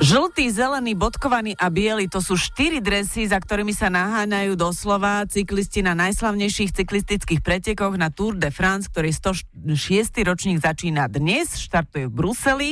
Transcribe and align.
Žltý, 0.00 0.48
zelený, 0.48 0.96
bodkovaný 0.96 1.52
a 1.60 1.68
biely 1.68 2.08
to 2.08 2.24
sú 2.24 2.32
štyri 2.32 2.80
dresy, 2.80 3.28
za 3.28 3.36
ktorými 3.36 3.76
sa 3.76 3.92
naháňajú 3.92 4.56
doslova 4.56 5.28
cyklisti 5.28 5.84
na 5.84 5.92
najslavnejších 5.92 6.72
cyklistických 6.72 7.44
pretekoch 7.44 8.00
na 8.00 8.08
Tour 8.08 8.40
de 8.40 8.48
France, 8.48 8.88
ktorý 8.88 9.12
106. 9.12 10.24
ročník 10.24 10.64
začína 10.64 11.04
dnes, 11.04 11.52
štartuje 11.52 12.08
v 12.08 12.16
Bruseli. 12.16 12.70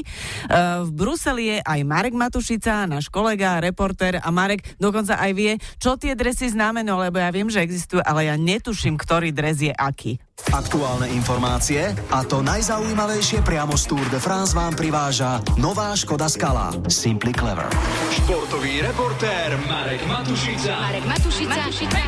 Uh, 0.48 0.88
v 0.88 0.90
Bruseli 0.96 1.44
je 1.52 1.58
aj 1.60 1.80
Marek 1.84 2.16
Matušica, 2.16 2.88
náš 2.88 3.12
kolega, 3.12 3.60
reporter 3.60 4.24
a 4.24 4.32
Marek 4.32 4.64
dokonca 4.80 5.20
aj 5.20 5.32
vie, 5.36 5.60
čo 5.76 6.00
tie 6.00 6.16
dresy 6.16 6.48
znamenajú, 6.48 7.12
lebo 7.12 7.20
ja 7.20 7.28
viem, 7.28 7.52
že 7.52 7.60
existujú, 7.60 8.00
ale 8.08 8.32
ja 8.32 8.40
netuším, 8.40 8.96
ktorý 8.96 9.36
dres 9.36 9.60
je 9.60 9.76
aký. 9.76 10.16
Aktuálne 10.48 11.12
informácie 11.12 11.92
a 12.08 12.24
to 12.24 12.40
najzaujímavejšie 12.40 13.44
priamo 13.44 13.76
z 13.76 13.84
Tour 13.90 14.06
de 14.08 14.16
France 14.16 14.56
vám 14.56 14.72
priváža 14.72 15.44
nová 15.60 15.92
Škoda 15.92 16.24
Skala 16.30 16.72
Simply 16.88 17.36
Clever. 17.36 17.68
Športový 18.10 18.80
reportér 18.80 19.60
Marek 19.68 20.00
Matušica. 20.08 20.72
Marek 20.78 21.04
Matušica. 21.04 21.52
Matušica. 21.52 22.00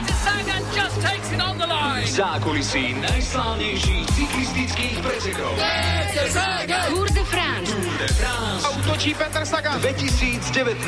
V 2.01 2.09
zákulisí 2.09 2.97
najslávnejších 2.97 4.05
cyklistických 4.09 4.97
pretekov. 5.05 5.53
Tour 6.91 7.09
de 7.13 7.25
France. 7.29 7.71
Tour 7.71 7.95
de 8.01 8.09
France 8.19 8.65
Útočí 8.83 9.13
Petr 9.15 9.45
Sagan. 9.45 9.79
2019. 9.85 10.81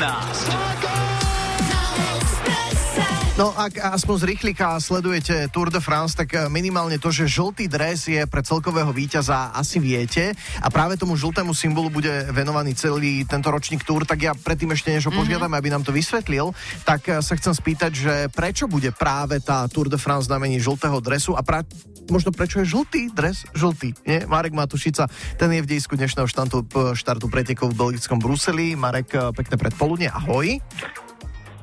No 3.33 3.49
ak 3.49 3.81
aspoň 3.81 4.15
z 4.21 4.25
rýchlika 4.29 4.77
sledujete 4.77 5.49
Tour 5.49 5.73
de 5.73 5.81
France, 5.81 6.13
tak 6.13 6.37
eh, 6.37 6.45
minimálne 6.53 7.01
to, 7.01 7.09
že 7.09 7.25
žltý 7.25 7.65
dres 7.65 8.05
je 8.05 8.21
pre 8.29 8.45
celkového 8.45 8.93
víťaza 8.93 9.49
asi 9.57 9.81
viete 9.81 10.37
a 10.61 10.69
práve 10.69 11.01
tomu 11.01 11.17
žltému 11.17 11.49
symbolu 11.57 11.89
bude 11.89 12.13
venovaný 12.29 12.77
celý 12.77 13.25
tento 13.25 13.49
ročník 13.49 13.81
Tour, 13.81 14.05
tak 14.05 14.21
ja 14.21 14.37
predtým 14.37 14.77
ešte 14.77 14.93
než 14.93 15.09
ho 15.09 15.13
požiadame, 15.17 15.57
mm-hmm. 15.57 15.65
aby 15.65 15.73
nám 15.73 15.81
to 15.81 15.89
vysvetlil, 15.89 16.53
tak 16.85 17.09
eh, 17.09 17.25
sa 17.25 17.33
chcem 17.33 17.57
spýtať, 17.57 17.91
že 17.97 18.13
prečo 18.29 18.69
bude 18.69 18.93
práve 18.93 19.41
tá 19.41 19.65
Tour 19.65 19.89
de 19.89 19.97
France 19.97 20.29
znamení 20.29 20.61
žltého 20.61 21.01
dresu 21.01 21.33
a 21.33 21.41
pra- 21.41 21.65
možno 22.13 22.29
prečo 22.29 22.61
je 22.61 22.69
žltý 22.69 23.09
dres 23.09 23.49
žltý, 23.57 23.97
nie? 24.05 24.29
Marek 24.29 24.53
Matušica, 24.53 25.09
ten 25.41 25.49
je 25.49 25.65
v 25.65 25.69
dejisku 25.73 25.97
dnešného 25.97 26.29
štartu, 26.29 26.69
štartu 26.93 27.25
pretekov 27.33 27.73
v 27.73 27.81
belgickom 27.81 28.21
Bruseli. 28.21 28.77
Marek, 28.77 29.09
eh, 29.17 29.33
pekné 29.33 29.57
predpoludne, 29.57 30.13
ahoj. 30.13 30.61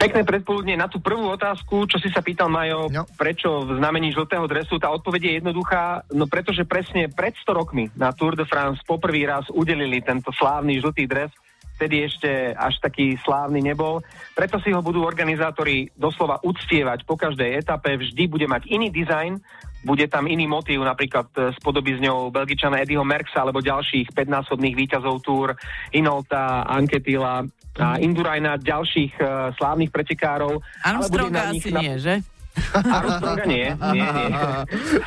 Pekné 0.00 0.24
predpoludne. 0.24 0.80
Na 0.80 0.88
tú 0.88 0.96
prvú 0.96 1.28
otázku, 1.28 1.84
čo 1.84 2.00
si 2.00 2.08
sa 2.08 2.24
pýtal 2.24 2.48
Majo, 2.48 2.88
No. 2.88 3.04
prečo 3.20 3.68
v 3.68 3.76
znamení 3.76 4.16
žltého 4.16 4.48
dresu, 4.48 4.80
tá 4.80 4.88
odpoveď 4.88 5.20
je 5.28 5.32
jednoduchá, 5.44 6.08
no 6.16 6.24
pretože 6.24 6.64
presne 6.64 7.12
pred 7.12 7.36
100 7.36 7.52
rokmi 7.52 7.92
na 7.92 8.08
Tour 8.16 8.32
de 8.32 8.48
France 8.48 8.80
poprvý 8.88 9.28
raz 9.28 9.44
udelili 9.52 10.00
tento 10.00 10.32
slávny 10.32 10.80
žltý 10.80 11.04
dres, 11.04 11.28
vtedy 11.76 12.08
ešte 12.08 12.56
až 12.56 12.80
taký 12.80 13.20
slávny 13.20 13.60
nebol. 13.60 14.00
Preto 14.32 14.56
si 14.64 14.72
ho 14.72 14.80
budú 14.80 15.04
organizátori 15.04 15.92
doslova 15.92 16.40
uctievať 16.40 17.04
po 17.04 17.20
každej 17.20 17.60
etape, 17.60 18.00
vždy 18.00 18.24
bude 18.24 18.48
mať 18.48 18.72
iný 18.72 18.88
dizajn, 18.88 19.36
bude 19.80 20.04
tam 20.08 20.28
iný 20.28 20.44
motív, 20.44 20.84
napríklad 20.84 21.28
e, 21.36 21.56
spodobí 21.56 21.96
z 21.96 22.04
ňou 22.04 22.28
Belgičana 22.28 22.84
Eddieho 22.84 23.04
Merksa 23.04 23.44
alebo 23.44 23.64
ďalších 23.64 24.12
5-násobných 24.12 24.76
výťazov 24.76 25.24
Tour, 25.24 25.56
Inolta, 25.96 26.68
Anketila 26.68 27.44
a 27.80 27.96
Indurajna, 27.96 28.58
ďalších 28.58 29.14
uh, 29.22 29.54
slávnych 29.54 29.94
pretekárov. 29.94 30.58
Armstronga 30.82 31.54
asi 31.54 31.70
na- 31.70 31.80
nie, 31.80 31.94
že? 32.02 32.14
Armstronga 32.98 33.46
nie, 33.46 33.72
nie, 33.94 34.04
nie. 34.04 34.28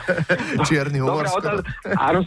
Čierny 0.72 1.04
humor. 1.04 1.28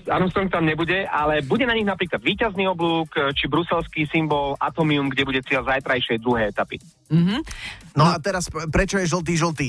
Armstrong 0.06 0.52
tam 0.52 0.68
nebude, 0.68 1.08
ale 1.08 1.40
bude 1.40 1.64
na 1.64 1.72
nich 1.72 1.88
napríklad 1.88 2.20
víťazný 2.20 2.68
oblúk, 2.68 3.16
či 3.32 3.48
bruselský 3.48 4.04
symbol 4.12 4.60
Atomium, 4.60 5.08
kde 5.08 5.24
bude 5.24 5.40
cieľ 5.40 5.64
zajtrajšej 5.66 6.20
druhej 6.20 6.52
etapy. 6.52 6.76
Mhm. 7.08 7.42
No 7.96 8.12
a 8.12 8.20
teraz 8.20 8.52
prečo 8.68 9.00
je 9.00 9.08
žltý 9.08 9.34
žltý? 9.40 9.68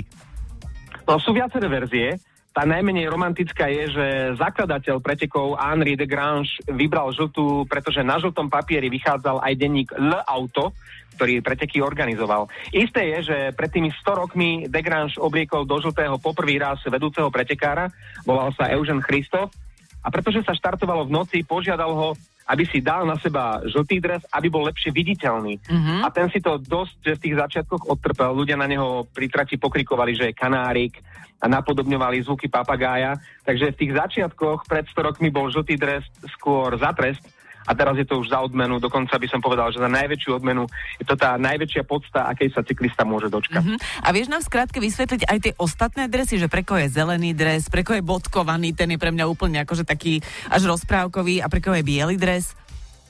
No 1.07 1.15
sú 1.23 1.31
viaceré 1.31 1.71
verzie. 1.71 2.19
Tá 2.57 2.65
najmenej 2.65 3.05
romantická 3.05 3.69
je, 3.69 3.93
že 3.93 4.05
zakladateľ 4.33 4.97
pretekov 4.97 5.61
Henri 5.61 5.93
de 5.93 6.09
Grange 6.09 6.57
vybral 6.65 7.13
žltú, 7.13 7.69
pretože 7.69 8.01
na 8.01 8.17
žltom 8.17 8.49
papieri 8.49 8.89
vychádzal 8.89 9.45
aj 9.45 9.53
denník 9.61 9.93
L 9.93 10.17
Auto, 10.25 10.73
ktorý 11.13 11.45
preteky 11.45 11.85
organizoval. 11.85 12.49
Isté 12.73 13.13
je, 13.13 13.29
že 13.29 13.37
pred 13.53 13.69
tými 13.69 13.93
100 13.93 14.09
rokmi 14.09 14.49
de 14.65 14.81
Grange 14.81 15.21
obliekol 15.21 15.69
do 15.69 15.77
žltého 15.77 16.17
poprvý 16.17 16.57
raz 16.57 16.81
vedúceho 16.81 17.29
pretekára, 17.29 17.93
volal 18.25 18.49
sa 18.57 18.73
Eugen 18.73 19.05
Christoph, 19.05 19.53
a 20.01 20.09
pretože 20.09 20.41
sa 20.41 20.57
štartovalo 20.57 21.05
v 21.05 21.13
noci, 21.13 21.45
požiadal 21.45 21.93
ho, 21.93 22.09
aby 22.47 22.63
si 22.63 22.79
dal 22.79 23.03
na 23.03 23.19
seba 23.19 23.59
žltý 23.67 23.99
dres, 23.99 24.23
aby 24.31 24.47
bol 24.47 24.63
lepšie 24.63 24.95
viditeľný. 24.95 25.59
Mhm. 25.67 25.93
A 26.03 26.07
ten 26.09 26.31
si 26.31 26.39
to 26.39 26.55
dosť 26.55 27.19
v 27.19 27.21
tých 27.21 27.35
začiatkoch 27.35 27.91
odtrpel. 27.91 28.31
Ľudia 28.31 28.55
na 28.55 28.67
neho 28.71 29.03
pri 29.11 29.27
trati 29.27 29.59
pokrikovali, 29.59 30.15
že 30.15 30.25
je 30.31 30.39
kanárik 30.39 30.95
a 31.37 31.45
napodobňovali 31.45 32.25
zvuky 32.25 32.49
papagája. 32.49 33.19
Takže 33.45 33.75
v 33.75 33.79
tých 33.83 33.93
začiatkoch 33.93 34.65
pred 34.65 34.87
100 34.89 35.07
rokmi 35.13 35.29
bol 35.29 35.51
žltý 35.53 35.77
dres 35.77 36.01
skôr 36.33 36.73
za 36.79 36.95
trest 36.97 37.21
a 37.67 37.71
teraz 37.75 37.99
je 37.99 38.07
to 38.07 38.17
už 38.17 38.31
za 38.31 38.39
odmenu. 38.39 38.79
Dokonca 38.79 39.19
by 39.19 39.27
som 39.27 39.43
povedal, 39.43 39.67
že 39.69 39.83
za 39.83 39.91
najväčšiu 39.91 40.39
odmenu 40.39 40.63
je 40.97 41.05
to 41.05 41.19
tá 41.19 41.35
najväčšia 41.35 41.83
podsta, 41.83 42.31
akej 42.31 42.55
sa 42.55 42.63
cyklista 42.63 43.03
môže 43.03 43.27
dočkať. 43.27 43.59
Mhm. 43.59 43.75
A 44.01 44.09
vieš 44.15 44.31
nám 44.31 44.39
skrátke 44.39 44.79
vysvetliť 44.79 45.27
aj 45.27 45.37
tie 45.43 45.53
ostatné 45.59 46.07
dresy, 46.07 46.39
že 46.39 46.47
pre 46.47 46.63
koho 46.63 46.79
je 46.79 46.89
zelený 46.89 47.35
dres, 47.35 47.67
pre 47.67 47.83
koho 47.83 47.99
je 47.99 48.05
bodkovaný, 48.07 48.71
ten 48.71 48.87
je 48.87 48.97
pre 48.97 49.11
mňa 49.11 49.27
úplne 49.27 49.59
akože 49.61 49.83
taký 49.83 50.23
až 50.47 50.63
rozprávkový 50.65 51.43
a 51.43 51.51
pre 51.51 51.59
koho 51.59 51.75
je 51.75 51.83
biely 51.83 52.15
dres? 52.15 52.55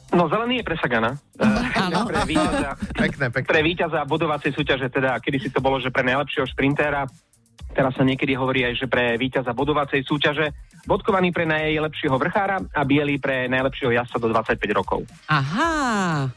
No 0.07 0.31
zelený 0.31 0.63
je 0.63 0.65
pre 0.65 0.79
Sagana. 0.79 1.19
áno. 1.75 2.07
pre 2.09 2.23
víťaza, 2.23 2.79
Pekné, 2.95 3.27
pekné. 3.27 3.49
pre 3.51 3.59
víťaza 3.61 3.99
bodovacej 4.07 4.55
súťaže, 4.55 4.87
teda 4.87 5.19
kedy 5.19 5.37
si 5.37 5.49
to 5.51 5.59
bolo, 5.59 5.77
že 5.83 5.91
pre 5.91 6.01
najlepšieho 6.07 6.47
šprintéra, 6.47 7.03
teraz 7.75 7.91
sa 7.93 8.07
niekedy 8.07 8.31
hovorí 8.33 8.63
aj, 8.63 8.73
že 8.79 8.87
pre 8.87 9.19
víťaza 9.19 9.51
bodovacej 9.51 10.07
súťaže, 10.07 10.49
bodkovaný 10.87 11.35
pre 11.35 11.43
najlepšieho 11.43 12.15
vrchára 12.15 12.63
a 12.71 12.81
biely 12.87 13.19
pre 13.19 13.51
najlepšieho 13.51 13.91
jazdca 13.91 14.17
do 14.23 14.31
25 14.31 14.55
rokov. 14.71 15.03
Aha. 15.27 16.31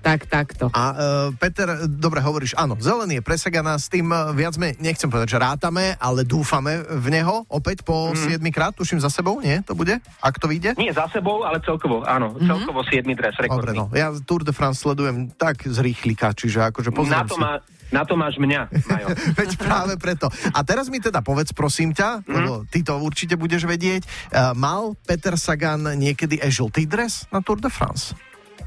Tak, 0.00 0.32
takto. 0.32 0.72
A 0.72 0.84
uh, 0.96 0.96
Peter, 1.36 1.84
dobre 1.84 2.24
hovoríš, 2.24 2.56
áno, 2.56 2.72
zelený 2.80 3.20
je 3.20 3.24
presaganá, 3.24 3.76
s 3.76 3.92
tým 3.92 4.08
uh, 4.08 4.32
viac 4.32 4.56
me, 4.56 4.72
nechcem 4.80 5.12
povedať, 5.12 5.36
že 5.36 5.38
rátame, 5.38 5.92
ale 6.00 6.24
dúfame 6.24 6.80
v 6.88 7.06
neho 7.12 7.44
opäť 7.52 7.84
po 7.84 8.16
mm. 8.16 8.40
7 8.40 8.48
krát, 8.48 8.72
tuším 8.72 8.96
za 8.96 9.12
sebou, 9.12 9.44
nie? 9.44 9.60
To 9.68 9.76
bude? 9.76 10.00
Ak 10.24 10.40
to 10.40 10.48
vyjde? 10.48 10.72
Nie 10.80 10.96
za 10.96 11.04
sebou, 11.12 11.44
ale 11.44 11.60
celkovo, 11.60 12.00
áno, 12.08 12.32
mm-hmm. 12.32 12.48
celkovo 12.48 12.80
7 12.80 13.04
dres, 13.12 13.36
Dobre, 13.36 13.44
rekordný. 13.44 13.76
no. 13.76 13.86
Ja 13.92 14.08
Tour 14.24 14.40
de 14.40 14.56
France 14.56 14.80
sledujem 14.80 15.36
tak 15.36 15.68
z 15.68 15.78
rýchlika, 15.84 16.32
čiže 16.32 16.72
akože 16.72 16.88
na, 16.88 16.96
pozriem 16.96 17.28
to 17.28 17.36
si. 17.36 17.42
má, 17.44 17.52
na 17.90 18.02
to 18.06 18.14
máš 18.14 18.38
mňa, 18.38 18.70
Majo. 18.86 19.08
Veď 19.38 19.50
práve 19.58 19.94
preto. 19.98 20.30
A 20.54 20.62
teraz 20.62 20.86
mi 20.88 21.02
teda 21.02 21.20
povedz, 21.22 21.50
prosím 21.54 21.90
ťa, 21.94 22.22
mm. 22.22 22.32
lebo 22.32 22.52
ty 22.70 22.86
to 22.86 22.98
určite 22.98 23.34
budeš 23.34 23.66
vedieť, 23.66 24.02
uh, 24.06 24.54
mal 24.54 24.94
Peter 25.04 25.34
Sagan 25.34 25.98
niekedy 25.98 26.38
aj 26.38 26.50
žltý 26.50 26.86
dres 26.86 27.26
na 27.34 27.42
Tour 27.42 27.58
de 27.58 27.68
France? 27.68 28.14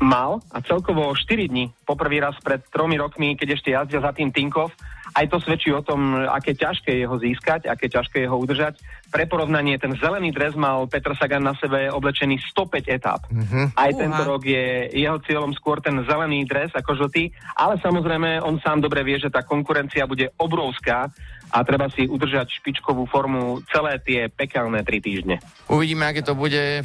Mal 0.03 0.41
a 0.51 0.57
celkovo 0.59 1.13
4 1.15 1.47
dní, 1.47 1.69
poprvý 1.87 2.19
raz 2.19 2.35
pred 2.41 2.59
tromi 2.67 2.99
rokmi, 2.99 3.37
keď 3.39 3.47
ešte 3.55 3.69
jazdia 3.71 3.99
za 4.01 4.11
tým 4.11 4.33
Tinkov. 4.33 4.73
Aj 5.13 5.25
to 5.29 5.37
svedčí 5.37 5.69
o 5.69 5.85
tom, 5.85 6.25
aké 6.25 6.57
ťažké 6.57 6.91
je 7.01 7.05
ho 7.05 7.15
získať, 7.21 7.69
aké 7.69 7.89
ťažké 7.89 8.25
je 8.25 8.29
ho 8.29 8.37
udržať. 8.37 8.81
Pre 9.13 9.29
porovnanie, 9.29 9.77
ten 9.77 9.93
zelený 9.93 10.33
dres 10.33 10.57
mal 10.57 10.89
Petr 10.89 11.13
Sagan 11.13 11.45
na 11.45 11.53
sebe 11.53 11.85
oblečený 11.93 12.41
105 12.49 12.89
etáp. 12.89 13.21
Mm-hmm. 13.29 13.77
Aj 13.77 13.91
Uha. 13.93 13.99
tento 14.01 14.21
rok 14.25 14.41
je 14.41 14.89
jeho 14.89 15.21
cieľom 15.21 15.53
skôr 15.53 15.77
ten 15.85 16.01
zelený 16.09 16.49
dres 16.49 16.73
ako 16.73 16.97
žltý, 16.97 17.29
ale 17.53 17.77
samozrejme 17.77 18.41
on 18.41 18.57
sám 18.57 18.81
dobre 18.81 19.05
vie, 19.05 19.21
že 19.21 19.29
tá 19.29 19.45
konkurencia 19.45 20.09
bude 20.09 20.33
obrovská 20.41 21.13
a 21.53 21.61
treba 21.61 21.85
si 21.93 22.09
udržať 22.09 22.49
špičkovú 22.49 23.05
formu 23.05 23.61
celé 23.69 24.01
tie 24.01 24.25
pekelné 24.25 24.81
tri 24.81 24.97
týždne. 24.97 25.37
Uvidíme, 25.69 26.09
aké 26.09 26.25
to 26.25 26.33
bude 26.33 26.81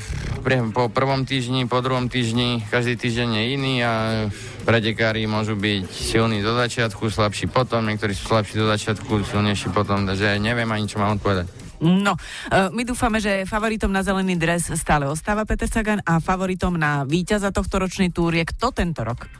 po 0.76 0.92
prvom 0.92 1.24
týždni, 1.24 1.64
po 1.64 1.80
druhom 1.80 2.12
týždni. 2.12 2.64
Každý 2.68 3.00
týždeň 3.00 3.28
je 3.32 3.44
iný 3.56 3.74
a 3.84 3.92
pretekári 4.68 5.24
môžu 5.24 5.56
byť 5.56 5.88
silní 5.88 6.44
do 6.44 6.52
začiatku, 6.52 7.08
slabší 7.08 7.48
potom, 7.48 7.88
niektorí 7.88 8.12
slabší 8.26 8.58
do 8.58 8.66
začiatku, 8.66 9.22
silnejší 9.22 9.70
potom, 9.70 10.02
takže 10.08 10.42
neviem 10.42 10.68
ani, 10.68 10.90
čo 10.90 10.98
mám 10.98 11.20
odpovedať. 11.20 11.68
No, 11.78 12.18
uh, 12.18 12.74
my 12.74 12.82
dúfame, 12.82 13.22
že 13.22 13.46
favoritom 13.46 13.86
na 13.86 14.02
zelený 14.02 14.34
dres 14.34 14.66
stále 14.74 15.06
ostáva 15.06 15.46
Peter 15.46 15.70
Sagan 15.70 16.02
a 16.02 16.18
favoritom 16.18 16.74
na 16.74 17.06
víťaza 17.06 17.54
tohto 17.54 17.78
ročný 17.78 18.10
túr 18.10 18.34
je 18.34 18.42
kto 18.42 18.74
tento 18.74 19.06
rok? 19.06 19.30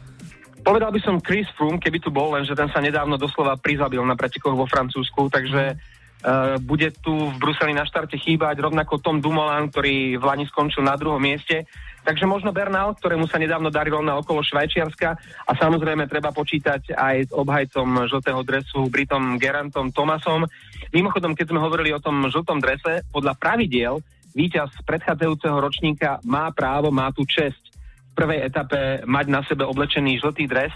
Povedal 0.62 0.94
by 0.94 1.00
som 1.02 1.18
Chris 1.18 1.50
Froome, 1.58 1.82
keby 1.82 1.98
tu 1.98 2.14
bol, 2.14 2.38
lenže 2.38 2.54
ten 2.54 2.70
sa 2.70 2.78
nedávno 2.78 3.18
doslova 3.18 3.58
prizabil 3.58 3.98
na 4.06 4.14
pretekoch 4.14 4.54
vo 4.54 4.70
Francúzsku, 4.70 5.26
takže 5.34 5.74
uh, 5.74 6.62
bude 6.62 6.94
tu 7.02 7.10
v 7.10 7.36
Bruseli 7.42 7.74
na 7.74 7.82
štarte 7.82 8.14
chýbať 8.14 8.62
rovnako 8.62 9.02
Tom 9.02 9.18
Dumoulin, 9.18 9.74
ktorý 9.74 10.22
v 10.22 10.24
Lani 10.24 10.46
skončil 10.46 10.86
na 10.86 10.94
druhom 10.94 11.18
mieste. 11.18 11.66
Takže 12.08 12.24
možno 12.24 12.56
Bernal, 12.56 12.96
ktorému 12.96 13.28
sa 13.28 13.36
nedávno 13.36 13.68
darilo 13.68 14.00
na 14.00 14.16
okolo 14.16 14.40
Švajčiarska 14.40 15.08
a 15.44 15.52
samozrejme 15.52 16.08
treba 16.08 16.32
počítať 16.32 16.96
aj 16.96 17.28
s 17.28 17.30
obhajcom 17.36 18.08
žltého 18.08 18.40
dresu 18.48 18.88
Britom 18.88 19.36
Gerantom 19.36 19.92
Thomasom. 19.92 20.48
Mimochodom, 20.88 21.36
keď 21.36 21.52
sme 21.52 21.60
hovorili 21.60 21.92
o 21.92 22.00
tom 22.00 22.24
žltom 22.32 22.64
drese, 22.64 23.04
podľa 23.12 23.36
pravidiel 23.36 24.00
víťaz 24.32 24.72
predchádzajúceho 24.88 25.60
ročníka 25.60 26.16
má 26.24 26.48
právo, 26.48 26.88
má 26.88 27.12
tú 27.12 27.28
česť 27.28 27.60
v 27.76 28.12
prvej 28.16 28.40
etape 28.40 29.04
mať 29.04 29.26
na 29.28 29.44
sebe 29.44 29.68
oblečený 29.68 30.24
žltý 30.24 30.48
dres, 30.48 30.72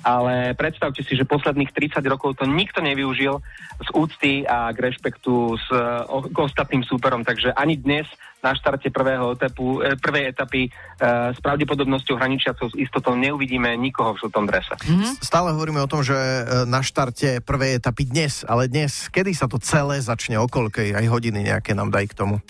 ale 0.00 0.56
predstavte 0.56 1.04
si, 1.04 1.12
že 1.16 1.28
posledných 1.28 1.72
30 1.72 2.00
rokov 2.08 2.40
to 2.40 2.48
nikto 2.48 2.80
nevyužil 2.80 3.40
z 3.80 3.88
úcty 3.96 4.32
a 4.44 4.72
k 4.72 4.78
rešpektu 4.90 5.56
s, 5.56 5.66
o, 6.08 6.28
k 6.28 6.36
ostatným 6.36 6.84
súperom, 6.84 7.24
takže 7.24 7.52
ani 7.52 7.76
dnes 7.76 8.08
na 8.40 8.56
štarte 8.56 8.88
prvého 8.88 9.36
etapu, 9.36 9.84
e, 9.84 10.00
prvej 10.00 10.32
etapy 10.32 10.68
e, 10.68 10.70
s 11.32 11.38
pravdepodobnosťou 11.44 12.16
hraničiacou 12.16 12.72
s 12.72 12.76
istotou 12.80 13.12
neuvidíme 13.12 13.76
nikoho 13.76 14.16
v 14.16 14.20
žltom 14.24 14.44
drese. 14.48 14.74
Mm-hmm. 14.80 15.20
Stále 15.20 15.52
hovoríme 15.52 15.84
o 15.84 15.90
tom, 15.90 16.00
že 16.00 16.16
na 16.64 16.80
štarte 16.80 17.44
prvej 17.44 17.76
etapy 17.76 18.08
dnes, 18.08 18.44
ale 18.48 18.72
dnes, 18.72 19.12
kedy 19.12 19.36
sa 19.36 19.44
to 19.44 19.60
celé 19.60 20.00
začne, 20.00 20.40
o 20.40 20.48
koľkej, 20.48 20.96
aj 20.96 21.06
hodiny 21.12 21.52
nejaké 21.52 21.76
nám 21.76 21.92
daj 21.92 22.08
k 22.12 22.16
tomu? 22.16 22.40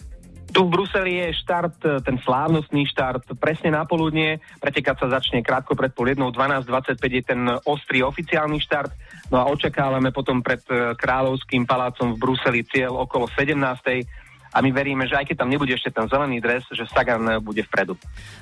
Tu 0.51 0.61
v 0.67 0.73
Bruseli 0.73 1.23
je 1.23 1.39
štart, 1.47 1.79
e, 1.87 1.89
ten 2.03 2.19
slávnostný 2.19 2.83
štart, 2.91 3.39
presne 3.39 3.71
na 3.71 3.87
poludne. 3.87 4.43
Pretekať 4.59 5.07
sa 5.07 5.23
začne 5.23 5.47
krátko 5.47 5.79
pred 5.79 5.95
pol 5.95 6.11
jednou, 6.11 6.35
12.25 6.35 6.99
je 6.99 7.23
ten 7.23 7.41
ostrý 7.63 8.03
oficiálny 8.03 8.59
štart. 8.59 8.91
No 9.31 9.39
a 9.39 9.47
očakávame 9.47 10.11
potom 10.11 10.43
pred 10.43 10.59
e, 10.67 10.99
Kráľovským 10.99 11.71
palácom 11.71 12.19
v 12.19 12.21
Bruseli 12.21 12.67
cieľ 12.67 13.07
okolo 13.07 13.31
17 13.31 14.30
a 14.51 14.59
my 14.59 14.71
veríme, 14.75 15.07
že 15.07 15.15
aj 15.15 15.27
keď 15.31 15.37
tam 15.47 15.51
nebude 15.51 15.71
ešte 15.71 15.95
ten 15.95 16.07
zelený 16.11 16.43
dres, 16.43 16.67
že 16.71 16.83
Sagan 16.91 17.39
bude 17.39 17.63
vpredu. 17.67 17.95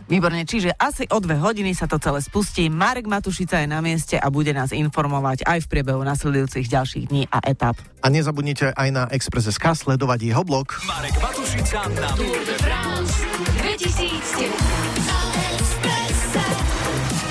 Výborne, 0.08 0.44
čiže 0.48 0.72
asi 0.76 1.04
o 1.12 1.20
dve 1.20 1.36
hodiny 1.36 1.76
sa 1.76 1.84
to 1.84 2.00
celé 2.00 2.24
spustí. 2.24 2.72
Marek 2.72 3.04
Matušica 3.04 3.60
je 3.60 3.68
na 3.68 3.84
mieste 3.84 4.16
a 4.16 4.26
bude 4.32 4.56
nás 4.56 4.72
informovať 4.72 5.44
aj 5.44 5.68
v 5.68 5.70
priebehu 5.70 6.00
nasledujúcich 6.04 6.66
ďalších 6.68 7.04
dní 7.12 7.28
a 7.28 7.44
etap. 7.44 7.76
A 8.00 8.08
nezabudnite 8.08 8.72
aj 8.72 8.88
na 8.88 9.04
Express.sk 9.12 9.64
sledovať 9.76 10.32
jeho 10.32 10.42
blog. 10.44 10.80
Marek 10.88 11.16
Matušica 11.20 11.84
na 11.92 12.08
Tour 12.16 12.40
de 12.42 12.56
France 12.56 13.14
2009. 13.60 15.28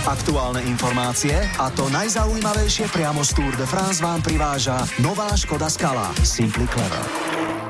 Aktuálne 0.08 0.64
informácie 0.64 1.36
a 1.60 1.68
to 1.68 1.92
najzaujímavejšie 1.92 2.88
priamo 2.96 3.28
z 3.28 3.32
Tour 3.36 3.54
de 3.60 3.68
France 3.68 4.00
vám 4.00 4.24
priváža 4.24 4.80
nová 5.04 5.28
Škoda 5.36 5.68
Skala 5.68 6.16
Simply 6.24 6.64
Clever. 6.72 7.67